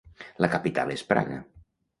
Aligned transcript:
La 0.45 0.49
capital 0.55 0.95
és 0.95 1.05
Praga. 1.13 1.39